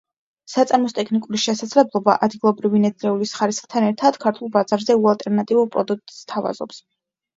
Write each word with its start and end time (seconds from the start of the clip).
საწარმოს 0.51 0.95
ტექნიკური 0.99 1.41
შესაძლებლობა, 1.41 2.15
ადგილობრივი 2.27 2.81
ნედლეულის 2.85 3.35
ხარისხთან 3.41 3.87
ერთად, 3.91 4.19
ქართულ 4.25 4.53
ბაზარზე 4.57 4.97
უალტერნატივო 5.03 5.67
პროდუქტს 5.77 6.21
სთავაზობს. 6.27 6.83